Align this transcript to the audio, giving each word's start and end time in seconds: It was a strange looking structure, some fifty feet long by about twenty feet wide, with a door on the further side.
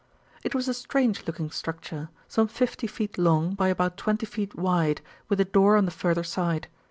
It 0.41 0.55
was 0.55 0.67
a 0.67 0.73
strange 0.73 1.27
looking 1.27 1.51
structure, 1.51 2.09
some 2.27 2.47
fifty 2.47 2.87
feet 2.87 3.19
long 3.19 3.53
by 3.53 3.67
about 3.67 3.97
twenty 3.97 4.25
feet 4.25 4.55
wide, 4.55 4.99
with 5.29 5.39
a 5.39 5.45
door 5.45 5.77
on 5.77 5.85
the 5.85 5.91
further 5.91 6.23
side. 6.23 6.67